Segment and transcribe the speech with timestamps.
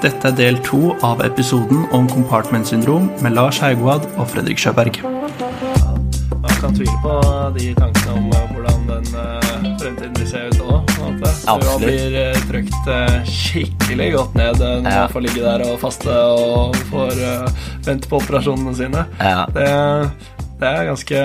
[0.00, 4.96] Dette er del to av episoden om compartment-syndrom med Lars Haugwad og Fredrik Sjøberg.
[5.04, 7.16] Man kan tvile på
[7.58, 10.94] de tankene om eh, hvordan den eh, fremtiden vil se ut òg.
[11.50, 12.90] Man blir eh, trykt
[13.28, 15.04] skikkelig godt ned når Ja.
[15.04, 17.20] man får ligge der og faste og får
[17.86, 19.04] vente på operasjonene sine.
[19.20, 19.44] Ja.
[19.52, 19.68] Det,
[20.60, 21.20] det er ganske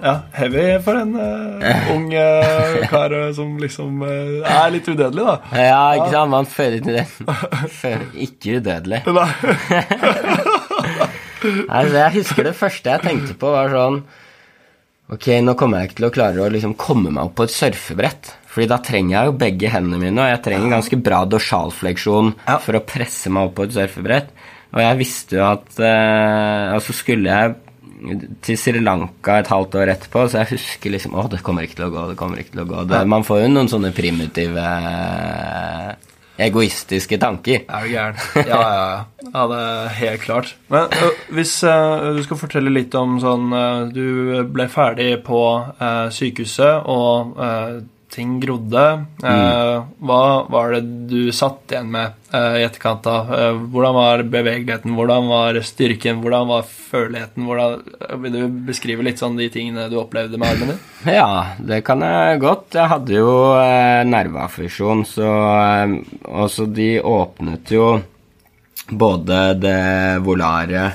[0.00, 5.26] ja, heavy for en uh, ung uh, kar eh, som liksom uh, er litt udødelig,
[5.26, 5.34] da.
[5.60, 6.32] Ja, ikke sant?
[6.32, 7.04] Man føler ikke det.
[7.82, 9.02] Føler ikke udødelig.
[11.68, 14.00] Altså, jeg husker det første jeg tenkte på, var sånn
[15.08, 17.52] Ok, nå kommer jeg ikke til å klare å liksom komme meg opp på et
[17.54, 18.34] surfebrett.
[18.48, 22.76] Fordi da trenger jeg jo begge hendene mine, og jeg trenger ganske bra dorsalfleksjon for
[22.76, 24.28] å presse meg opp på et surfebrett.
[24.76, 27.54] Og jeg visste jo at Og så skulle jeg
[28.44, 31.80] til Sri Lanka et halvt år etterpå, så jeg husker liksom Å, det kommer ikke
[31.80, 32.84] til å gå, det kommer ikke til å gå.
[32.90, 35.92] Det, man får jo noen sånne primitive eh,
[36.48, 37.64] egoistiske tanker.
[37.66, 38.24] Er du gæren?
[38.36, 38.98] Ja, ja, ja.
[39.28, 40.54] Ja, det er helt klart.
[40.72, 40.92] Men
[41.34, 45.42] hvis uh, du skal fortelle litt om sånn uh, Du ble ferdig på
[45.82, 47.36] uh, sykehuset, og
[48.10, 48.82] ting grodde.
[49.22, 50.20] Eh, Hva
[50.50, 53.02] var det du satt igjen med ø, i etterkant?
[53.04, 53.16] da?
[53.36, 54.94] Eh, Hvordan var bevegeligheten?
[54.96, 56.22] Hvordan var styrken?
[56.24, 57.44] Hvordan var føleligheten?
[57.44, 57.82] Hvordan,
[58.24, 60.80] vil du beskrive litt sånn de tingene du opplevde med armen din?
[61.20, 62.72] Ja, det kan jeg godt.
[62.74, 65.96] Jeg hadde jo eh, nerveaffeksjon, så eh,
[66.46, 67.90] også de åpnet jo
[68.88, 69.78] både det
[70.24, 70.92] volare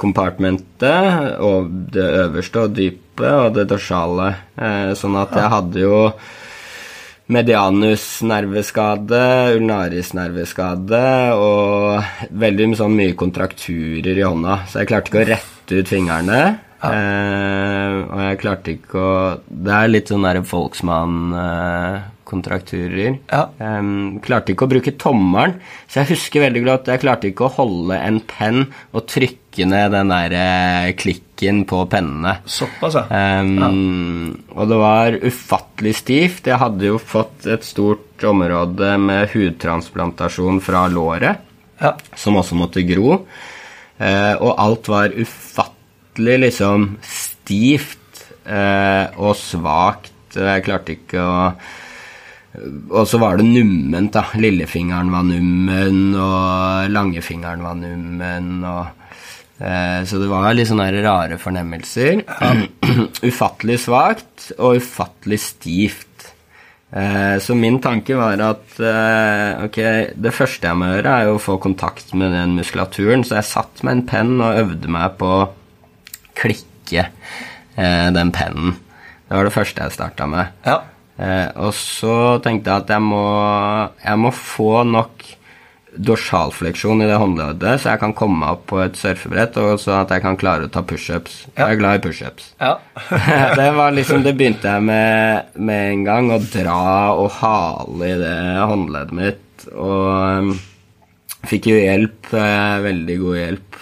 [0.00, 5.98] kompartmentet og det øverste og dype og det dorsale, eh, sånn at jeg hadde jo
[7.30, 9.22] medianusnerveskade,
[9.58, 11.02] ulnarisnerveskade
[11.38, 12.02] og
[12.42, 16.40] veldig sånn mye kontrakturer i hånda, så jeg klarte ikke å rette ut fingrene.
[16.80, 23.20] Eh, og jeg klarte ikke å Det er litt sånn derre Folksmann-kontrakturer.
[23.28, 23.52] Ja.
[23.52, 23.84] Eh,
[24.24, 28.00] klarte ikke å bruke tommelen, så jeg husker veldig godt Jeg klarte ikke å holde
[28.00, 31.29] en penn og trykke ned den der eh, klikken
[31.66, 32.36] på pennene.
[32.44, 33.04] Såpass, ja.
[33.10, 36.46] Em, Og det var ufattelig stivt.
[36.46, 41.46] Jeg hadde jo fått et stort område med hudtransplantasjon fra låret
[41.80, 41.94] ja.
[42.16, 43.22] som også måtte gro.
[44.00, 50.14] Uh, og alt var ufattelig liksom stivt uh, og svakt.
[50.36, 51.36] Jeg klarte ikke å
[52.90, 54.24] Og så var det numment, da.
[54.34, 58.99] Lillefingeren var nummen, og langefingeren var nummen, og eh,
[59.60, 62.22] Så det var litt sånne rare fornemmelser.
[63.28, 66.06] ufattelig svakt og ufattelig stivt.
[66.96, 69.78] Eh, Så min tanke var at eh, ok,
[70.16, 73.22] det første jeg må gjøre, er å få kontakt med den muskulaturen.
[73.28, 75.48] Så jeg satt med en penn og øvde meg på å
[76.40, 77.04] klikke
[77.76, 78.78] eh, den pennen.
[79.28, 80.56] Det var det første jeg starta med.
[80.66, 80.80] ja.
[81.20, 83.20] Eh, og så tenkte jeg at jeg må,
[84.00, 85.20] jeg må få nok
[85.96, 89.96] dorsalfleksjon i det håndleddet, så jeg kan komme meg opp på et surfebrett, og så
[90.00, 91.46] at jeg kan klare å ta pushups.
[91.56, 91.66] Ja.
[91.66, 92.50] Jeg er glad i pushups.
[92.60, 92.76] ja.
[93.58, 96.80] det var liksom Det begynte jeg med med en gang, å dra
[97.18, 98.38] og hale i det
[98.70, 99.66] håndleddet mitt.
[99.74, 100.10] Og
[100.46, 100.52] um,
[101.48, 103.80] fikk jo hjelp, eh, veldig god hjelp,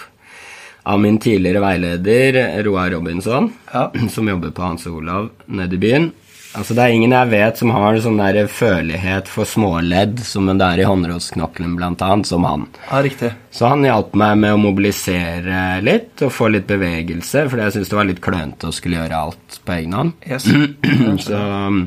[0.88, 3.91] av min tidligere veileder Roar Robinson, Ja.
[4.08, 6.10] som jobber på Hans Olav nede i byen.
[6.56, 10.64] Altså Det er ingen jeg vet som har sånn der følelighet for småledd som det
[10.64, 12.64] er i håndrollsknoklen, blant annet, som han.
[12.88, 13.32] ja riktig.
[13.53, 17.92] Så han hjalp meg med å mobilisere litt og få litt bevegelse, fordi jeg syntes
[17.92, 20.16] det var litt klønete å skulle gjøre alt på egen hånd.
[20.25, 20.48] Yes.
[21.26, 21.82] Så um,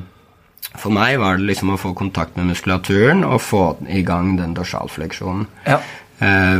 [0.78, 4.54] for meg var det liksom å få kontakt med muskulaturen og få i gang den
[4.56, 5.50] dorsalfleksjonen.
[5.66, 5.82] Ja.
[6.22, 6.58] Eh,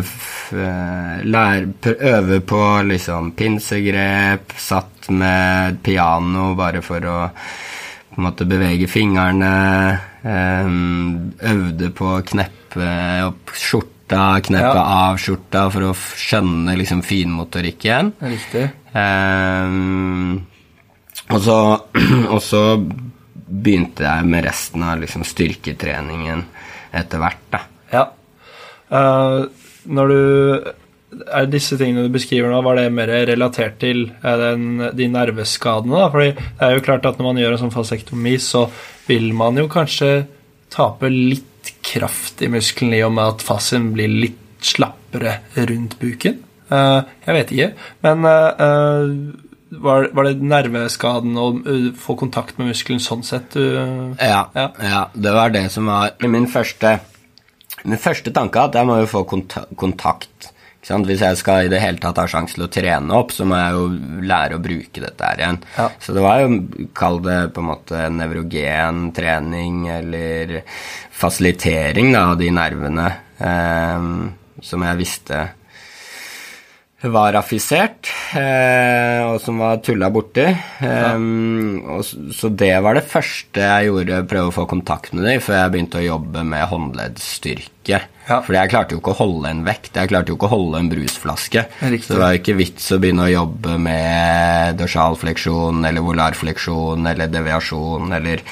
[0.58, 7.20] eh, lær, øve på liksom pinsegrep, satt med piano bare for å
[8.12, 10.00] på en måte bevege fingrene.
[10.24, 10.66] eh,
[11.52, 12.90] øvde på å kneppe
[13.26, 14.84] opp skjorta, kneppe Ja.
[15.10, 18.14] av skjorta for å skjønne liksom finmotorikken.
[18.22, 18.70] Riktig.
[18.94, 20.46] Ehm,
[21.32, 21.58] og, så,
[22.36, 22.64] og så
[23.52, 26.46] begynte jeg med resten av liksom styrketreningen
[26.94, 27.42] etter hvert.
[27.50, 27.60] da.
[27.92, 28.06] Ja.
[28.92, 29.48] Uh,
[29.88, 30.72] når du
[31.12, 34.68] er disse tingene du beskriver nå, var det mer relatert til eh, den,
[34.98, 35.98] de nerveskadene?
[35.98, 36.10] da?
[36.14, 38.66] Fordi det er jo klart at når man gjør en sånn fasektomi, så
[39.10, 40.12] vil man jo kanskje
[40.72, 46.40] tape litt kraft i muskelen i og med at fascien blir litt slappere rundt buken.
[46.72, 47.72] Eh, jeg vet ikke,
[48.06, 49.16] men eh,
[49.84, 53.64] var, var det nerveskaden eh, få kontakt med muskelen sånn sett du
[54.20, 54.70] Ja, Ja.
[54.80, 55.02] ja.
[55.14, 57.00] det var det som var min første
[57.84, 60.52] Min første tanke at jeg må jo få konta kontakt.
[60.82, 63.60] Hvis jeg skal i det hele tatt ha sjanse til å trene opp, så må
[63.60, 65.60] jeg jo lære å bruke dette her igjen.
[65.78, 65.88] Ja.
[66.02, 66.58] Så det var jo,
[66.98, 70.62] kall det på en måte nevrogen trening eller
[71.14, 73.08] fasilitering da, av de nervene.
[73.38, 74.08] eh,
[74.62, 75.38] som jeg visste
[77.10, 80.44] var affisert, eh, og som var tulla borti.
[80.86, 85.42] Um, og, så det var det første jeg gjorde, prøve å få kontakt med dem,
[85.42, 88.02] før jeg begynte å jobbe med håndleddsstyrke.
[88.28, 88.38] Ja.
[88.46, 90.82] Fordi jeg klarte jo ikke å holde en vekt, jeg klarte jo ikke å holde
[90.84, 91.64] en brusflaske.
[91.82, 92.06] Riktig.
[92.06, 97.32] Så det var jo ikke vits å begynne å jobbe med dorsalfleksjon eller volarfleksjon eller
[97.34, 98.46] deviasjon eller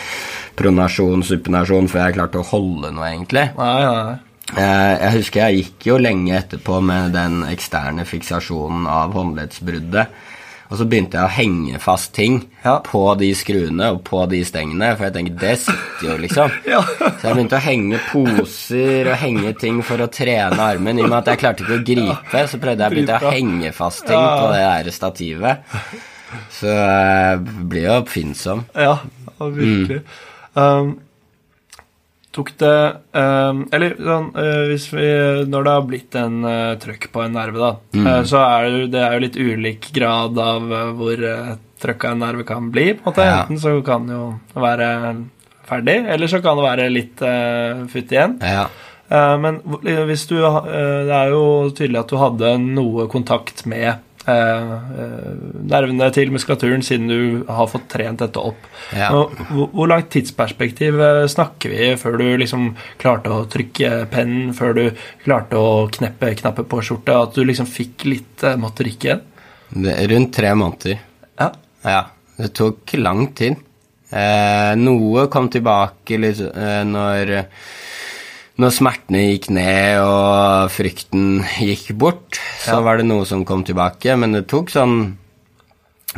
[0.59, 3.45] pronasjon, supinasjon, før jeg klarte å holde noe, egentlig.
[3.53, 4.17] Ja, ja, nei.
[4.57, 10.07] Eh, Jeg husker jeg gikk jo lenge etterpå med den eksterne fiksasjonen av håndleddsbruddet.
[10.69, 12.75] Og så begynte jeg å henge fast ting Ja.
[12.85, 16.51] på de skruene og på de stengene, for jeg tenkte det sitter jo, liksom.
[16.73, 16.81] Ja.
[16.83, 20.99] Så jeg begynte å henge poser og henge ting for å trene armen.
[20.99, 23.33] I og med at jeg klarte ikke å gripe, så prøvde jeg å begynne å
[23.33, 25.57] henge fast ting på det der stativet.
[26.53, 28.65] Så jeg blir jo oppfinnsom.
[28.77, 28.99] Ja,
[29.39, 29.87] virkelig.
[29.89, 30.01] virkelig.
[30.53, 30.99] Um,
[32.35, 32.75] tok det
[33.17, 35.07] um, Eller sånn eh, hvis vi,
[35.49, 37.71] Når det har blitt en uh, trøkk på en nerve, da,
[38.03, 42.13] eh, så er det, det er jo litt ulik grad av eh, hvor uh, trøkka
[42.13, 42.91] en nerve kan bli.
[42.99, 43.25] på en måte.
[43.25, 43.41] Ja.
[43.41, 44.29] Enten så kan det jo
[44.59, 44.89] være
[45.69, 47.21] ferdig, eller så kan det være litt
[47.93, 48.39] futt igjen.
[48.43, 48.65] Ja.
[49.09, 49.57] Eh, men
[50.05, 50.59] hvis du eh,
[51.09, 53.97] Det er jo tydelig at du hadde noe kontakt med eh, eh,
[55.69, 58.67] nervene til muskulaturen siden du har fått trent dette opp.
[58.95, 59.09] Ja.
[59.13, 62.71] Hvor, hvor langt tidsperspektiv eh, snakker vi før du liksom
[63.01, 64.83] klarte å trykke pennen, før du
[65.23, 69.25] klarte å kneppe knapper på skjorta, at du liksom fikk litt eh, motorikk igjen?
[70.13, 71.01] Rundt tre måneder.
[71.39, 71.51] Ja.
[71.85, 72.03] Ja,
[72.39, 73.59] det tok lang tid.
[74.09, 77.35] Eh, noe kom tilbake litt, eh, når,
[78.59, 82.39] når smertene gikk ned og frykten gikk bort.
[82.59, 82.81] Så Ja.
[82.83, 85.15] var det noe som kom tilbake, men det tok sånn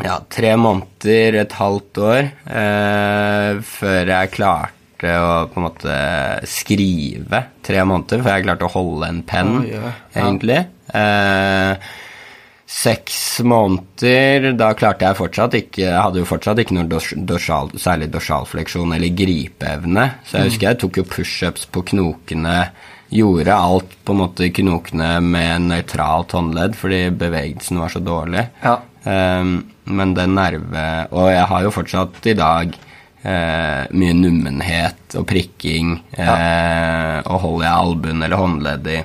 [0.02, 5.96] ja, tre måneder, et halvt år, eh, før jeg klarte å på en måte
[6.48, 7.44] skrive.
[7.66, 9.92] Tre måneder før jeg klarte å holde en penn, oh, ja.
[10.16, 10.62] egentlig.
[10.94, 11.76] Eh,
[12.72, 18.08] Seks måneder, da klarte jeg fortsatt ikke Jeg hadde jo fortsatt ikke noe dorsal, særlig
[18.14, 20.06] dorsalfleksjon eller gripeevne.
[20.24, 22.56] Så jeg husker jeg tok jo pushups på knokene.
[23.12, 28.46] Gjorde alt på en måte i knokene med nøytralt håndledd fordi bevegelsen var så dårlig.
[28.64, 28.78] Ja.
[29.04, 29.58] Um,
[29.92, 32.76] men den nerve Og jeg har jo fortsatt i dag
[33.24, 35.96] eh, mye nummenhet og prikking.
[36.16, 39.02] Eh, og holder jeg albuen eller håndleddet i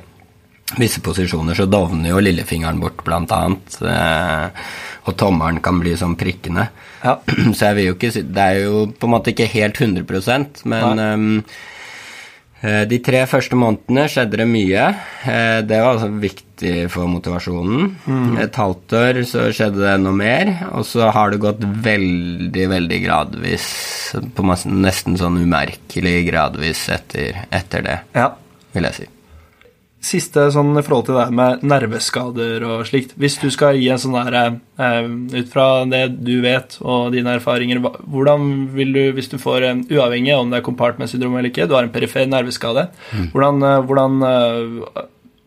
[0.75, 3.79] visse posisjoner, så dovner jo lillefingeren bort, blant annet.
[3.87, 4.67] Eh,
[5.07, 6.67] og tommelen kan bli sånn prikkende.
[7.05, 7.21] Ja.
[7.55, 10.65] Så jeg vil jo ikke si Det er jo på en måte ikke helt 100%
[10.67, 11.27] men ehm,
[12.65, 14.89] eh, de tre første månedene skjedde det mye.
[15.23, 16.43] Eh, Det var altså viktig
[16.91, 17.91] for motivasjonen.
[18.43, 23.03] Et halvt år så skjedde det noe mer, og så har det gått veldig, veldig
[23.05, 23.67] gradvis,
[24.35, 28.31] på nesten sånn umerkelig gradvis etter, etter det, ja.
[28.73, 29.13] vil jeg si.
[30.05, 33.15] Siste sånn i forhold til det med nerveskader og slikt.
[33.19, 35.09] Hvis du skal gi en sånn der eh,
[35.41, 39.83] Ut fra det du vet og dine erfaringer, hvordan vil du, hvis du får en
[39.89, 42.89] uavhengig om det er compartment syndrom eller ikke, du har en perifer nerveskade,
[43.33, 45.05] hvordan, eh, hvordan eh,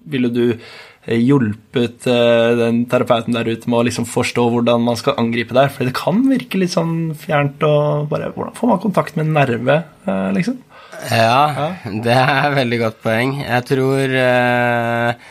[0.09, 0.77] ville du eh,
[1.17, 5.71] hjulpet eh, den terapeuten der ute med å liksom forstå hvordan man skal angripe der?
[5.73, 9.37] For det kan virke litt sånn fjernt og bare Hvordan får man kontakt med en
[9.39, 10.59] nerve, eh, liksom?
[11.09, 13.35] Ja, det er et veldig godt poeng.
[13.39, 15.27] Jeg tror eh,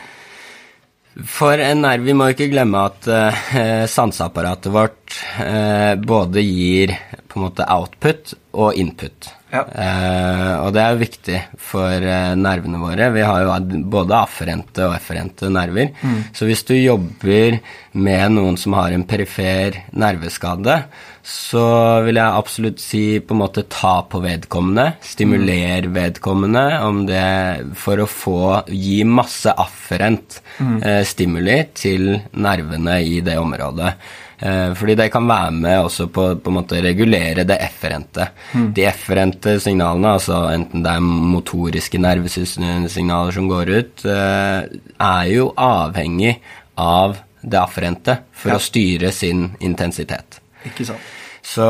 [1.28, 6.94] For en nerv Vi må ikke glemme at eh, sanseapparatet vårt eh, både gir
[7.28, 9.34] på en måte output og input.
[9.48, 9.62] Ja.
[9.64, 11.38] Eh, og det er jo viktig
[11.70, 13.10] for eh, nervene våre.
[13.14, 15.94] Vi har jo både afferente og efferente nerver.
[16.36, 17.60] Så hvis du jobber
[17.98, 20.82] med noen som har en perifer nerveskade,
[21.28, 21.64] så
[22.06, 28.00] vil jeg absolutt si på en måte ta på vedkommende, stimuler vedkommende om det for
[28.00, 28.38] å få
[28.72, 33.92] gi masse afferent eh, stimuli til nervene i det området.
[34.40, 38.28] Eh, fordi det kan være med også på på en måte regulere det efferente.
[38.74, 41.00] De efferente signalene, altså enten det er
[41.34, 44.60] motoriske nervesignaler som går ut, eh,
[45.00, 46.36] er jo avhengig
[46.78, 48.56] av det afferente for Ja.
[48.56, 50.40] å styre sin intensitet.
[50.64, 50.98] Ikke sant?
[51.42, 51.64] Så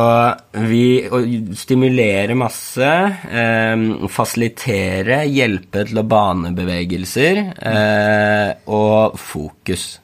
[0.52, 1.08] vi
[1.54, 2.82] stimulerer masse,
[3.30, 3.76] eh,
[4.08, 10.00] fasilitere, hjelpe til å bane bevegelser, eh, og fokus.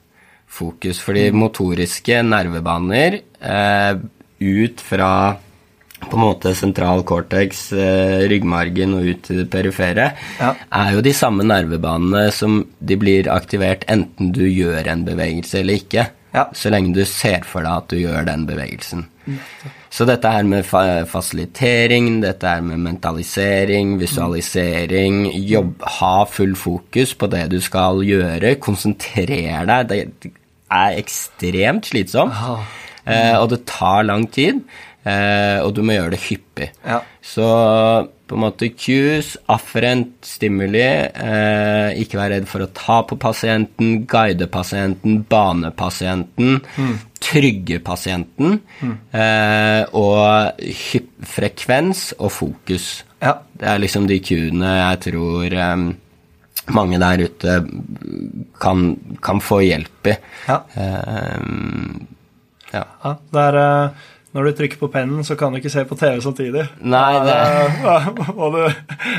[0.55, 3.97] Fokus, fordi motoriske nervebaner eh,
[4.45, 5.11] ut fra
[6.05, 10.51] på en måte sentral cortex, eh, ryggmargen og ut til det perifere, Ja.
[10.71, 15.81] er jo de samme nervebanene som de blir aktivert enten du gjør en bevegelse eller
[15.81, 16.07] ikke.
[16.35, 16.49] Ja.
[16.53, 19.07] Så lenge du ser for deg at du gjør den bevegelsen.
[19.89, 27.15] Så dette her med fa fasilitering, dette her med mentalisering, visualisering, jobb, ha full fokus
[27.15, 30.33] på det du skal gjøre, konsentrer deg, det
[30.73, 32.35] er ekstremt slitsomt,
[33.07, 34.63] eh, og det tar lang tid,
[35.05, 36.71] eh, og du må gjøre det hyppig.
[36.87, 37.01] Ja.
[37.23, 37.49] Så
[38.25, 44.07] på en måte cues, afferent stimuli, eh, ikke være redd for å ta på pasienten,
[44.09, 46.63] guide pasienten, bane pasienten,
[47.21, 48.61] trygge pasienten,
[49.13, 53.05] eh, og hypp, frekvens og fokus.
[53.21, 53.39] Ja.
[53.53, 55.85] Det er liksom de cuene jeg tror eh,
[56.73, 57.59] mange der ute
[58.61, 58.85] kan,
[59.23, 60.17] kan få hjelp i.
[60.49, 60.61] Ja.
[60.77, 62.05] Uh,
[62.73, 62.85] ja.
[63.05, 63.15] ja.
[63.31, 64.05] Det er eh,
[64.35, 66.65] Når du trykker på pennen, så kan du ikke se på TV samtidig.
[66.83, 67.37] Nei, det
[68.43, 68.63] Og du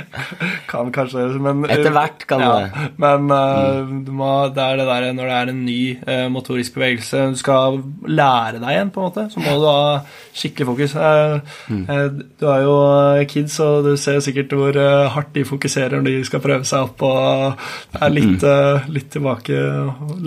[0.71, 2.89] kan kanskje men, Etter hvert kan du ja, det.
[2.99, 3.93] Men mm.
[4.07, 7.39] du må, det er det der når det er en ny eh, motorisk bevegelse du
[7.39, 7.79] skal
[8.11, 9.99] lære deg igjen, på en måte, så må du ha
[10.35, 10.95] skikkelig fokus.
[10.99, 11.83] Eh, Mm.
[11.89, 12.07] eh,
[12.39, 12.73] du er jo
[13.17, 16.67] eh, kids, og du ser sikkert hvor eh, hardt de fokuserer når de skal prøve
[16.67, 17.01] seg opp.
[17.07, 17.61] og
[17.93, 18.49] Det er litt, Mm.
[18.51, 19.59] eh, litt tilbake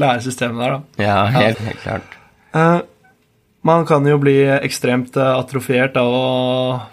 [0.00, 1.04] læresystemet der, da.
[1.04, 2.16] Ja, helt, helt klart.
[3.66, 6.28] Man kan jo bli ekstremt eh, atrofiert av å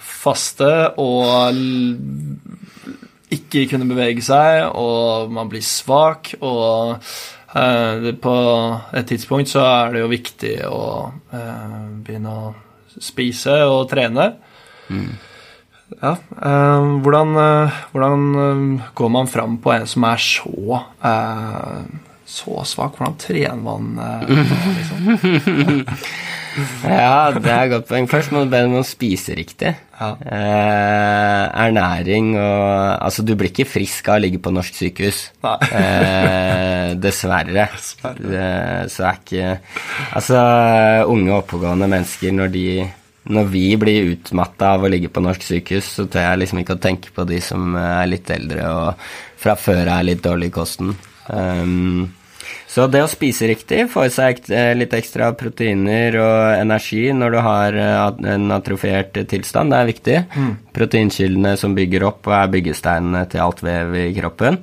[0.01, 1.59] faste og
[3.35, 6.97] ikke kunne bevege seg, og man blir svak, og
[7.55, 8.35] eh, på
[8.95, 10.83] et tidspunkt så er det jo viktig å
[11.35, 12.51] eh, begynne å
[12.95, 14.31] spise og trene.
[16.01, 21.81] Ja, eh, hvordan, eh, hvordan eh, går man fram på en som er så eh,
[22.25, 22.97] så svak?
[22.97, 24.27] Hvordan trener man eh,
[24.79, 25.85] liksom?
[26.85, 28.05] Ja, det er et godt poeng.
[28.07, 29.73] Først må du be om å spise riktig.
[29.99, 30.09] Ja.
[30.23, 35.23] Eh, ernæring og Altså, du blir ikke frisk av å ligge på norsk sykehus.
[35.75, 37.65] Eh, dessverre.
[37.73, 38.29] Dessverre.
[38.31, 38.49] Det,
[38.93, 39.49] så er ikke
[40.15, 40.43] Altså,
[41.11, 42.67] unge oppegående mennesker, når de
[43.25, 46.75] når vi blir utmatta av å ligge på norsk sykehus, så tør jeg liksom ikke
[46.77, 49.07] å tenke på de som er litt eldre og
[49.41, 50.93] fra før er litt dårlig i kosten.
[51.27, 52.13] Um,
[52.69, 54.41] så det å spise riktig, få i seg
[54.77, 60.17] litt ekstra proteiner og energi når du har eh, en atrofiert tilstand, det er viktig.
[60.75, 64.59] Proteinkildene som bygger opp og er byggesteinene til alt vev i kroppen.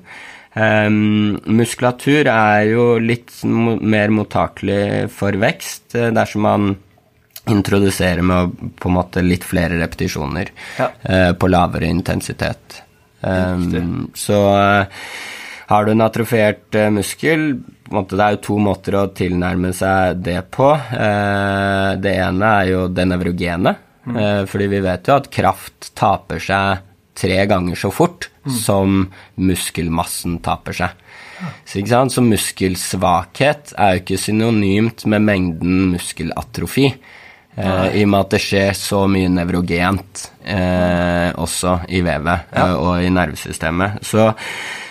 [0.53, 6.75] Um, muskulatur er jo litt mo mer mottakelig for vekst eh, dersom man
[7.49, 10.91] introduserer med på en måte litt flere repetisjoner Ja.
[11.09, 12.83] uh, på lavere intensitet.
[13.23, 15.01] Um, så eh,
[15.73, 19.73] har du en atrofert eh, muskel en måte, Det er jo to måter å tilnærme
[19.77, 20.71] seg det på.
[20.73, 23.79] Eh, det ene er jo det nevrogene.
[24.03, 24.49] Mm.
[24.51, 26.81] fordi vi vet jo at kraft taper seg
[27.15, 28.27] tre ganger så fort
[28.65, 29.05] som
[29.39, 30.97] muskelmassen taper seg.
[31.67, 36.89] Så, så muskelsvakhet er jo ikke synonymt med mengden muskelatrofi.
[37.55, 42.77] Eh, I og med at det skjer så mye nevrogent eh, også i vevet eh,
[42.77, 44.01] og i nervesystemet.
[44.09, 44.31] Så,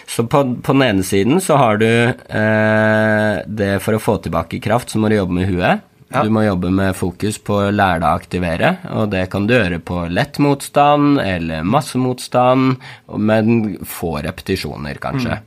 [0.05, 4.61] så på, på den ene siden så har du eh, det for å få tilbake
[4.61, 5.87] kraft, så må du jobbe med huet.
[6.11, 6.25] Ja.
[6.27, 9.53] Du må jobbe med fokus på å lære deg å aktivere, og det kan du
[9.55, 12.81] gjøre på lett motstand eller masse motstand,
[13.15, 15.39] men få repetisjoner, kanskje.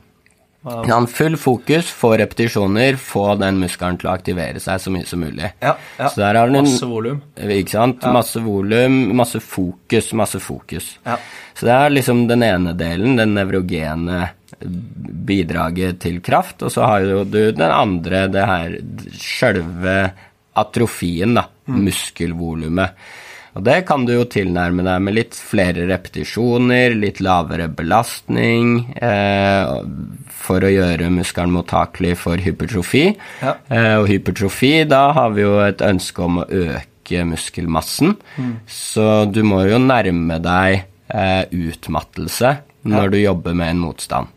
[0.65, 1.11] Ikke sant?
[1.13, 5.51] Full fokus, få repetisjoner, få den muskelen til å aktivere seg så mye som mulig.
[5.61, 6.09] Ja, ja.
[6.09, 7.19] Så der har du Masse volum.
[7.37, 8.07] Ikke sant?
[8.15, 10.95] Masse volum, masse fokus, masse fokus.
[11.05, 11.19] Ja.
[11.53, 14.23] Så det er liksom den ene delen, den nevrogene
[15.29, 18.79] bidraget til kraft, og så har jo du den andre, det her
[19.19, 19.95] sjølve
[20.55, 23.05] atrofien, da, muskelvolumet.
[23.55, 29.71] Og det kan du jo tilnærme deg med litt flere repetisjoner, litt lavere belastning, eh,
[30.27, 33.05] for å gjøre muskelen mottakelig for hypertrofi.
[33.39, 33.55] Ja.
[33.71, 38.17] Eh, og hypertrofi, da har vi jo et ønske om å øke muskelmassen.
[38.67, 44.27] Så du må jo nærme deg eh, utmattelse når du jobber med en motstand.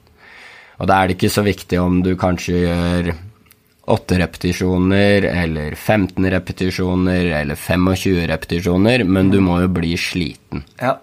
[0.78, 3.10] Og da er det ikke så viktig om du kanskje gjør
[3.88, 10.64] 8 repetisjoner, eller 15 repetisjoner, eller 25 repetisjoner, men du må jo bli sliten.
[10.80, 10.98] Ja.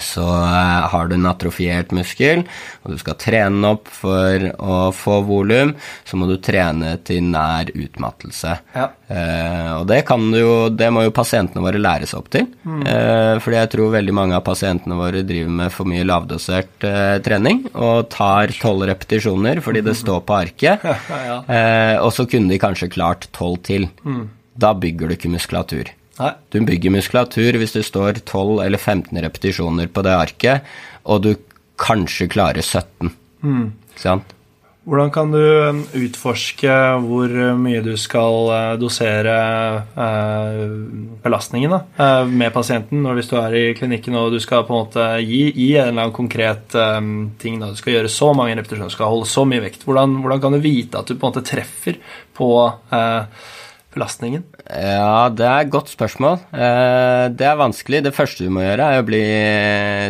[0.00, 2.46] Så eh, har du en atrofiert muskel,
[2.82, 5.74] og du skal trene den opp for å få volum,
[6.08, 8.54] så må du trene til nær utmattelse.
[8.72, 8.86] Ja.
[9.12, 12.48] Eh, og det kan du jo, det må jo pasientene våre lære seg opp til.
[12.64, 17.18] Eh, fordi jeg tror veldig mange av pasientene våre driver med for mye lavdosert eh,
[17.26, 20.88] trening, og tar tolv repetisjoner fordi det står på arket,
[21.28, 21.36] Ja.
[21.52, 23.90] eh, og så kunne de kanskje klart tolv til.
[24.56, 25.92] Da bygger du ikke muskulatur.
[26.18, 26.34] Nei.
[26.52, 30.68] Du bygger muskulatur hvis det står 12 eller 15 repetisjoner på det arket,
[31.08, 31.32] og du
[31.80, 33.10] kanskje klarer 17.
[33.42, 34.38] Ikke sant?
[34.82, 39.36] Hvordan kan du um, utforske hvor mye du skal uh, dosere
[39.94, 40.64] uh,
[41.22, 44.74] belastningen da, uh, med pasienten når hvis du er i klinikken og du skal på
[44.74, 48.32] en måte gi, gi en eller annen konkret um, ting da, Du skal gjøre så
[48.34, 49.86] mange repetisjoner, du skal holde så mye vekt.
[49.86, 52.02] Hvordan, hvordan, kan du vite at du på en måte treffer
[52.34, 52.50] på
[53.94, 54.44] belastningen?
[54.66, 56.38] Ja, det er et godt spørsmål.
[56.52, 58.02] Det er vanskelig.
[58.06, 59.22] Det første du må gjøre, er å bli,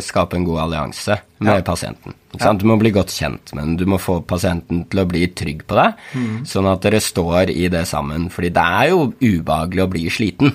[0.05, 1.67] skape en god allianse med ja.
[1.67, 2.17] pasienten.
[2.39, 2.53] Ja.
[2.57, 3.75] Du må bli godt kjent men.
[3.77, 6.37] Du må få pasienten til å bli trygg på deg, mm.
[6.49, 8.29] sånn at dere står i det sammen.
[8.33, 10.55] Fordi det er jo ubehagelig å bli sliten.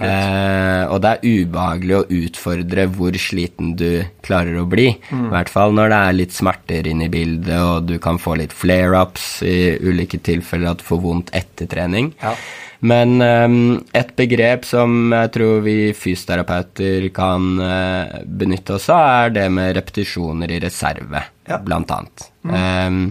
[0.00, 4.88] Eh, og det er ubehagelig å utfordre hvor sliten du klarer å bli.
[5.10, 5.28] Mm.
[5.28, 8.38] I hvert fall når det er litt smerter inne i bildet, og du kan få
[8.40, 12.12] litt flare-ups i ulike tilfeller, at du får vondt etter trening.
[12.22, 12.36] Ja.
[12.82, 13.56] Men um,
[13.94, 19.76] et begrep som jeg tror vi fysioterapeuter kan uh, benytte oss av, er det med
[19.78, 21.60] repetisjoner i reserve, ja.
[21.62, 22.26] blant annet.
[22.42, 22.56] Mm.
[22.56, 23.02] Um,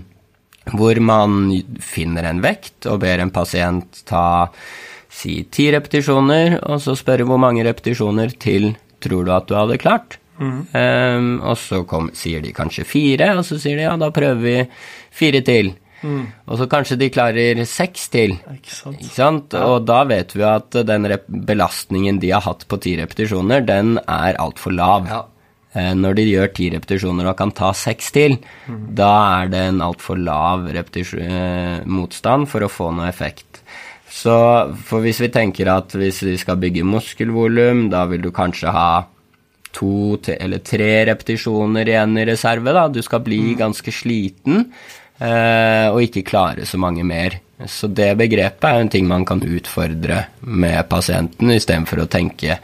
[0.76, 1.40] hvor man
[1.82, 4.26] finner en vekt og ber en pasient ta
[5.12, 9.80] si ti repetisjoner, og så spørre hvor mange repetisjoner til tror du at du hadde
[9.82, 10.18] klart.
[10.42, 10.62] Mm.
[10.74, 14.42] Um, og så kom, sier de kanskje fire, og så sier de ja, da prøver
[14.42, 14.58] vi
[15.14, 15.74] fire til.
[16.02, 16.24] Mm.
[16.50, 18.38] Og så kanskje de klarer seks til.
[18.56, 19.02] Ikke sant?
[19.04, 19.54] Ikke sant?
[19.54, 19.68] Ja.
[19.70, 24.40] Og da vet vi at den belastningen de har hatt på ti repetisjoner, den er
[24.42, 25.12] altfor lav.
[25.12, 25.22] Ja.
[25.78, 28.82] Eh, når de gjør ti repetisjoner og kan ta seks til, mm.
[28.98, 33.51] da er det en altfor lav eh, motstand for å få noe effekt.
[34.12, 34.36] Så
[34.88, 38.90] for hvis vi tenker at hvis vi skal bygge muskelvolum, da vil du kanskje ha
[39.72, 42.74] to eller tre repetisjoner igjen i reserve.
[42.76, 43.58] da, Du skal bli mm.
[43.62, 44.66] ganske sliten.
[45.22, 47.38] Eh, og ikke klare så mange mer.
[47.70, 52.58] Så det begrepet er en ting man kan utfordre med pasienten, istedenfor å tenke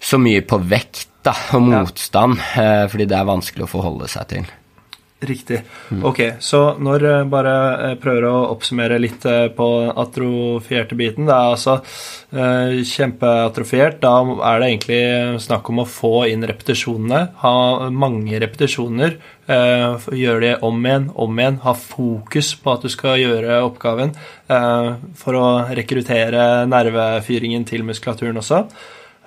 [0.00, 4.28] så mye på vekt da, og motstand, eh, fordi det er vanskelig å forholde seg
[4.32, 4.50] til.
[5.20, 5.58] Riktig.
[6.02, 7.54] Ok, så når jeg bare
[7.90, 9.66] eh, prøver å oppsummere litt eh, på
[10.00, 13.98] atrofierte biten Det er altså eh, kjempeatrofiert.
[14.00, 14.14] Da
[14.48, 15.02] er det egentlig
[15.44, 17.20] snakk om å få inn repetisjonene.
[17.42, 17.52] Ha
[17.92, 19.18] mange repetisjoner.
[19.44, 21.60] Eh, gjøre det om igjen, om igjen.
[21.66, 28.40] Ha fokus på at du skal gjøre oppgaven eh, for å rekruttere nervefyringen til muskulaturen
[28.40, 28.64] også.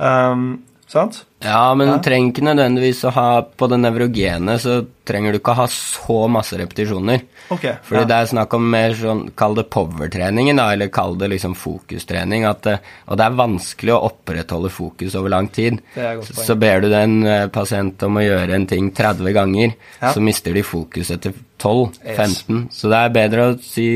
[0.02, 1.24] Um, Sant?
[1.42, 1.96] Ja, men ja.
[2.06, 6.18] trenger ikke nødvendigvis å ha På det nevrogene så trenger du ikke å ha så
[6.32, 7.26] masse repetisjoner.
[7.52, 8.08] Okay, Fordi ja.
[8.08, 12.46] det er snakk om mer sånn Kall det power-treningen, da, eller kall det liksom fokustrening.
[12.48, 12.70] At,
[13.10, 15.82] og det er vanskelig å opprettholde fokus over lang tid.
[15.98, 20.14] Så, så, ber du en eh, pasient om å gjøre en ting 30 ganger, ja.
[20.14, 22.00] så mister de fokus etter 12-15.
[22.14, 22.80] Yes.
[22.80, 23.90] Så det er bedre å si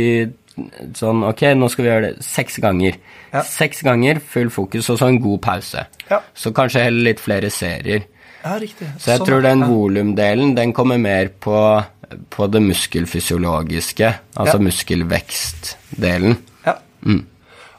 [0.97, 2.97] sånn Ok, nå skal vi gjøre det seks ganger.
[3.31, 3.43] Ja.
[3.45, 5.85] Seks ganger, full fokus, og så en god pause.
[6.09, 6.21] Ja.
[6.33, 8.07] Så kanskje heller litt flere serier.
[8.43, 8.89] Ja, riktig.
[9.01, 9.69] Så jeg sånn, tror den ja.
[9.71, 11.57] volumdelen, den kommer mer på,
[12.33, 16.37] på det muskelfysiologiske, altså muskelvekstdelen.
[16.67, 16.77] Ja.
[17.03, 17.25] Mm.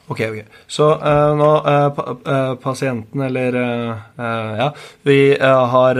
[0.09, 0.45] Ok, ok.
[0.67, 3.57] Så uh, nå uh, pa uh, pasienten, eller
[4.59, 4.69] Ja,
[5.03, 5.99] vi har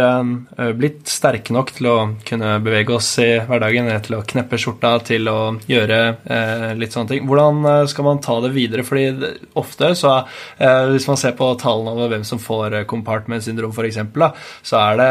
[0.75, 5.29] blitt sterke nok til å kunne bevege oss i hverdagen, til å kneppe skjorta, til
[5.31, 5.39] å
[5.71, 6.01] gjøre
[6.79, 7.29] litt sånne ting.
[7.29, 8.85] Hvordan skal man ta det videre?
[8.87, 10.19] Fordi ofte, så
[10.93, 14.01] hvis man ser på tallene over hvem som får compartment syndrom, f.eks.,
[14.67, 15.11] så er det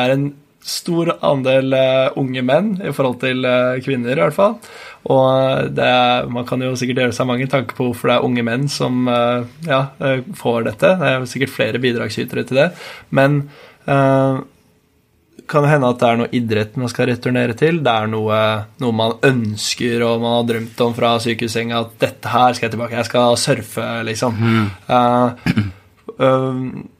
[0.00, 0.30] er en
[0.66, 1.72] stor andel
[2.20, 3.46] unge menn i forhold til
[3.84, 4.58] kvinner, i hvert fall.
[5.08, 8.44] Og er, man kan jo sikkert gjøre seg mange tanker på hvorfor det er unge
[8.44, 10.94] menn som eh, ja, eh, får dette.
[11.00, 12.66] Det er sikkert flere bidragsytere til det.
[13.16, 13.40] Men
[13.88, 14.42] uh,
[15.50, 17.80] kan det hende at det er noe idrett man skal returnere til.
[17.86, 18.42] Det er noe,
[18.84, 22.76] noe man ønsker og man har drømt om fra sykehussenga at dette her skal jeg
[22.76, 24.36] tilbake, jeg skal surfe, liksom.
[24.36, 24.70] Mm.
[24.92, 25.68] Uh,
[26.20, 26.64] uh,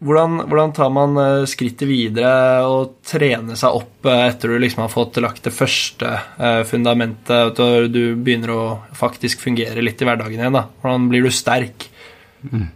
[0.00, 4.84] hvordan, hvordan, tar man eh, skrittet videre og trener seg opp eh, etter du liksom
[4.86, 8.64] har fått lagt det første eh, fundamentet, og du begynner å
[8.96, 10.56] faktisk fungere litt i hverdagen igjen?
[10.56, 10.66] da?
[10.80, 11.88] Hvordan blir du sterk?
[12.48, 12.68] Mm.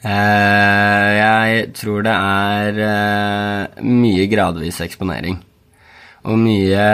[0.00, 5.40] Eh, jeg tror det er eh, mye gradvis eksponering.
[6.28, 6.84] Og mye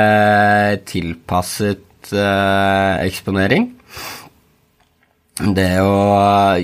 [0.86, 3.72] tilpasset eh, eksponering
[5.36, 5.96] det å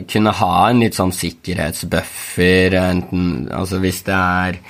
[0.08, 4.60] kunne ha en litt sånn sikkerhetsbuffer, enten Altså hvis det er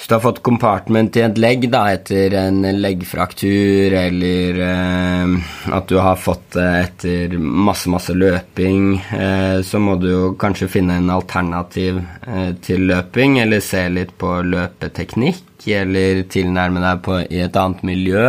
[0.00, 5.34] Hvis du har fått compartment i et legg da, etter en leggfraktur, eller eh,
[5.76, 10.70] at du har fått det etter masse, masse løping, eh, så må du jo kanskje
[10.72, 17.18] finne en alternativ eh, til løping, eller se litt på løpeteknikk eller tilnærme deg på,
[17.28, 18.24] i et annet miljø.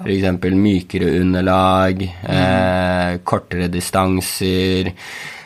[0.00, 0.48] F.eks.
[0.56, 2.00] mykere underlag,
[2.32, 4.88] eh, kortere distanser.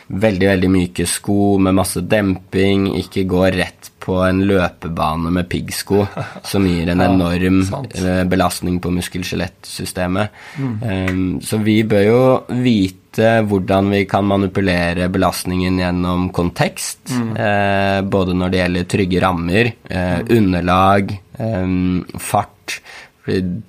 [0.07, 6.03] Veldig, veldig myke sko med masse demping, ikke gå rett på en løpebane med piggsko,
[6.45, 7.95] som gir en enorm sant.
[7.97, 10.37] eh, belastning på muskel-skjelettsystemet.
[10.61, 12.21] Um, så vi bør jo
[12.61, 13.01] vite
[13.47, 20.19] hvordan vi kan manipulere belastningen gjennom kontekst, eh, både når det gjelder trygge rammer, eh,
[20.35, 22.81] underlag, em, fart,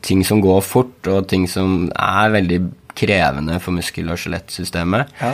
[0.05, 2.59] ting som går fort, og ting som er veldig
[2.96, 5.14] krevende for muskel- og skjelettsystemet.
[5.20, 5.33] Ja.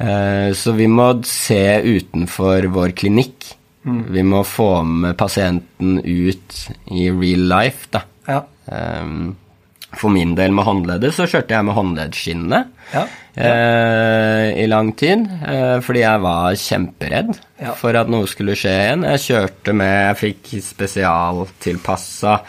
[0.00, 3.54] Eh, Så vi må se utenfor vår klinikk.
[3.84, 6.56] Vi må få med pasienten ut
[6.92, 8.02] i real life, da.
[8.28, 8.42] Ja.
[8.70, 9.36] Um,
[9.96, 12.60] For min del med håndleddet så kjørte jeg med håndleddsskinnene
[12.92, 13.00] Ja.
[13.34, 17.72] eh, i lang tid, eh, fordi jeg var kjemperedd Ja.
[17.74, 19.02] for at noe skulle skje igjen.
[19.02, 22.40] Jeg kjørte med Jeg fikk spesialtilpassa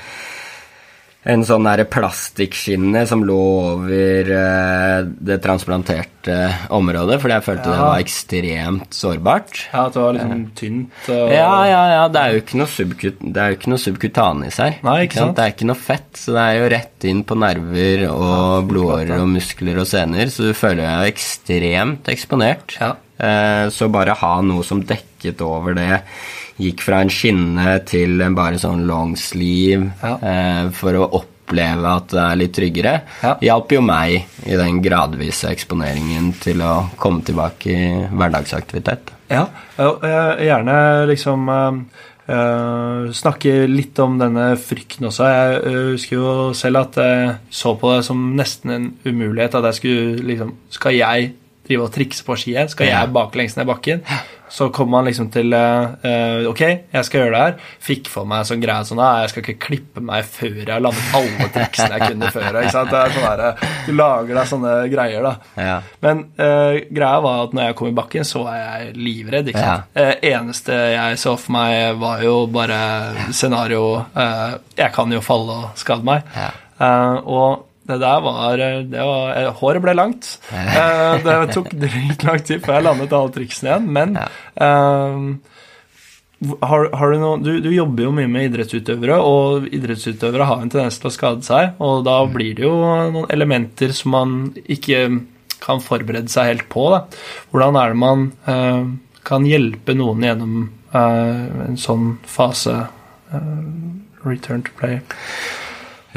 [1.21, 3.37] en sånn plastikkskinne som lå
[3.75, 6.37] over eh, det transplanterte
[6.73, 9.61] området, fordi jeg følte det var ekstremt sårbart.
[9.69, 12.07] ja, at det var liksom tynt og Ja, ja, ja.
[12.11, 14.79] Det er jo ikke noe, subkut ikke noe subkutanis her.
[14.87, 15.37] Nei, ikke sant?
[15.37, 19.21] Det er ikke noe fett, så det er jo rett inn på nerver og blodårer
[19.21, 22.77] og muskler og sener, så du føler deg ekstremt eksponert.
[22.81, 22.95] Ja.
[23.21, 26.01] Eh, Så bare ha noe som dekket over det,
[26.61, 30.17] gikk fra en skinne til en bare sånn long sleeve Ja.
[30.21, 33.35] eh, for å oppleve at det er litt tryggere, Ja.
[33.41, 39.11] hjalp jo meg i den gradvise eksponeringen til å komme tilbake i hverdagsaktivitet.
[39.29, 45.25] Ja, jeg gjerne liksom eh, eh, snakke litt om denne frykten også.
[45.27, 49.63] Jeg uh, husker jo selv at jeg så på det som nesten en umulighet at
[49.71, 51.33] jeg skulle liksom Skal jeg
[51.71, 52.75] drive og trikse på skiet?
[52.75, 53.01] Skal Ja.
[53.05, 54.03] jeg baklengs ned bakken?
[54.51, 56.59] Så kom man liksom til eh, eh, Ok,
[56.91, 57.53] jeg skal gjøre det her.
[57.87, 61.13] Fikk for meg sånn greie sånn Jeg skal ikke klippe meg før jeg har landet
[61.15, 62.57] alle triksene jeg kunne før.
[62.59, 62.91] Ikke sant?
[62.91, 65.33] Det sånn der, Du lager deg sånne greier, da.
[65.55, 65.77] Ja.
[66.03, 69.47] Men uh, greia var at når jeg kom i bakken, så var jeg livredd.
[69.53, 69.87] ikke sant?
[69.95, 72.81] Eh, eneste jeg så for meg, var jo bare
[73.31, 76.27] scenario eh, Jeg kan jo falle og skade meg.
[76.35, 76.51] Ja.
[76.81, 80.35] Eh, og det der var, det var eh, Håret ble langt.
[80.53, 85.23] Eh, det tok dritlang tid før jeg landet alle triksene igjen, men eh,
[86.41, 90.71] har, har du, noe, du, du jobber jo mye med idrettsutøvere, og idrettsutøvere har en
[90.73, 91.75] tendens til å skade seg.
[91.85, 92.73] Og da blir det jo
[93.13, 95.03] noen elementer som man ikke
[95.61, 96.87] kan forberede seg helt på.
[96.95, 97.03] Da.
[97.53, 98.89] Hvordan er det man uh,
[99.27, 100.55] kan hjelpe noen gjennom
[100.95, 102.79] uh, en sånn fase?
[103.29, 103.61] Uh,
[104.25, 105.01] return to play.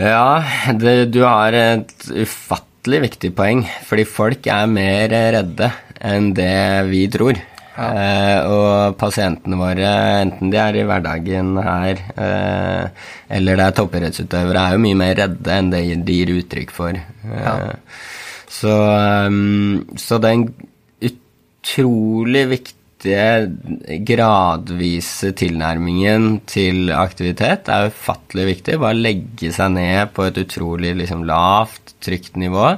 [0.00, 0.42] Ja,
[0.74, 5.70] det, du har et ufattelig viktig poeng, fordi folk er mer redde
[6.04, 6.54] enn det
[6.90, 7.38] vi tror.
[7.74, 9.88] Eh, og pasientene våre,
[10.22, 15.16] enten de er i hverdagen her eh, eller det er toppidrettsutøvere, er jo mye mer
[15.18, 16.94] redde enn det de gir uttrykk for.
[16.94, 17.57] Eh, Ja.
[18.54, 18.74] så,
[19.26, 20.46] um, så en
[21.02, 22.44] utrolig
[23.05, 28.79] viktige gradvise tilnærmingen til aktivitet er ufattelig viktig.
[28.81, 32.75] Bare legge seg ned på et utrolig liksom, lavt, trygt nivå.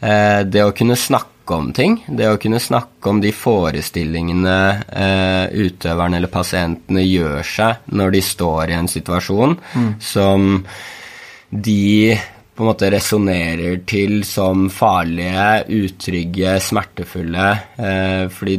[0.00, 4.58] Eh, det å kunne snakke om ting, det å kunne snakke om de forestillingene
[4.92, 9.56] eh, utøverne eller pasientene gjør seg når de står i en situasjon
[9.98, 10.50] som
[11.48, 12.18] de
[12.58, 15.44] på en måte resonnerer til som farlige,
[15.78, 18.56] utrygge, smertefulle, eh, fordi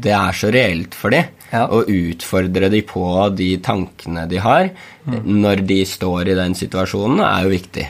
[0.00, 1.28] det er så reelt for dem.
[1.50, 1.66] Ja.
[1.66, 3.04] Å utfordre dem på
[3.36, 4.70] de tankene de har
[5.04, 7.86] når de står i den situasjonen, er jo viktig.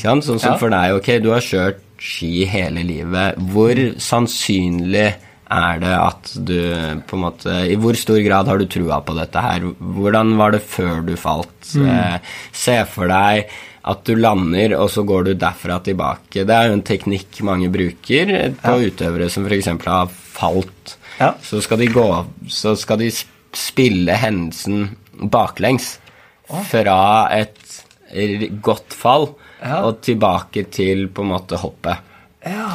[0.00, 0.24] Sant?
[0.24, 0.58] Sånn som Ja.
[0.58, 3.36] for deg, ok, du har kjørt ski hele livet.
[3.36, 5.14] Hvor sannsynlig
[5.50, 6.56] er det at du
[7.10, 9.64] på en måte I hvor stor grad har du trua på dette her?
[9.80, 11.72] Hvordan var det før du falt?
[11.74, 12.18] Eh,
[12.54, 13.50] se for deg
[13.90, 16.44] at du lander, og så går du derfra tilbake.
[16.46, 19.70] Det er jo en teknikk mange bruker på utøvere som f.eks.
[19.86, 20.96] har falt.
[21.18, 21.32] Ja.
[21.42, 22.04] Så skal de gå
[22.48, 23.08] Så skal de
[23.56, 24.90] spille hendelsen
[25.32, 25.96] baklengs
[26.70, 26.98] fra
[27.34, 27.56] et
[28.62, 29.82] godt fall Ja.
[29.84, 31.98] og tilbake til på en måte hoppet.
[32.46, 32.70] Ja.